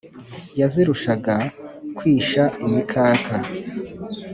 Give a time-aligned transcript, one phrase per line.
[0.59, 1.35] Yazirushaga
[1.97, 3.35] kwisha imikaka